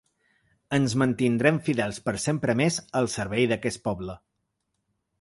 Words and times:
Ens 0.77 0.95
mantindrem 1.01 1.59
fidels 1.69 2.01
per 2.07 2.15
sempre 2.25 2.57
més 2.65 2.81
al 3.03 3.13
servei 3.19 3.49
d’aquest 3.55 3.85
poble. 3.91 4.21